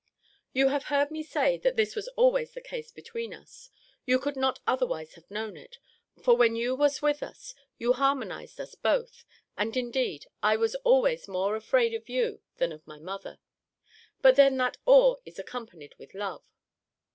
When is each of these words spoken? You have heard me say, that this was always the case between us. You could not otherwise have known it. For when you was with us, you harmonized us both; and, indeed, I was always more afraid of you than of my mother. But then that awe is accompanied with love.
You 0.51 0.69
have 0.69 0.85
heard 0.85 1.11
me 1.11 1.21
say, 1.21 1.59
that 1.59 1.75
this 1.75 1.95
was 1.95 2.07
always 2.15 2.53
the 2.55 2.59
case 2.61 2.91
between 2.91 3.35
us. 3.35 3.69
You 4.03 4.17
could 4.17 4.35
not 4.35 4.59
otherwise 4.65 5.13
have 5.13 5.29
known 5.29 5.55
it. 5.55 5.77
For 6.23 6.35
when 6.35 6.55
you 6.55 6.73
was 6.73 7.03
with 7.03 7.21
us, 7.21 7.53
you 7.77 7.93
harmonized 7.93 8.59
us 8.59 8.73
both; 8.73 9.25
and, 9.55 9.77
indeed, 9.77 10.25
I 10.41 10.55
was 10.57 10.73
always 10.77 11.27
more 11.27 11.55
afraid 11.55 11.93
of 11.93 12.09
you 12.09 12.41
than 12.57 12.71
of 12.71 12.87
my 12.87 12.97
mother. 12.97 13.37
But 14.23 14.37
then 14.37 14.57
that 14.57 14.77
awe 14.87 15.17
is 15.23 15.37
accompanied 15.37 15.93
with 15.99 16.15
love. 16.15 16.45